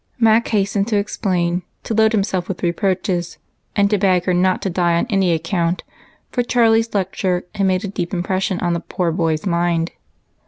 Mac 0.19 0.47
hastened 0.47 0.87
to 0.87 0.95
explain, 0.97 1.61
to 1.83 1.93
load 1.93 2.11
himself 2.11 2.47
with 2.47 2.63
reproaches, 2.63 3.37
and 3.75 3.87
to 3.91 3.99
beg 3.99 4.25
her 4.25 4.33
not 4.33 4.59
to 4.63 4.69
die 4.71 4.97
on 4.97 5.05
any 5.11 5.29
ac 5.29 5.41
count, 5.43 5.83
for 6.31 6.41
Charlie's 6.41 6.95
lecture 6.95 7.45
had 7.53 7.67
made 7.67 7.85
a 7.85 7.87
deep 7.87 8.11
im 8.11 8.23
pression 8.23 8.59
on 8.61 8.73
the 8.73 8.79
poor 8.79 9.11
boy's 9.11 9.45
mind. 9.45 9.91